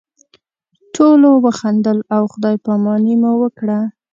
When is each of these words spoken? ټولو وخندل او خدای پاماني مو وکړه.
ټولو 0.95 1.29
وخندل 1.45 1.97
او 2.15 2.23
خدای 2.33 2.55
پاماني 2.65 3.15
مو 3.21 3.31
وکړه. 3.41 3.79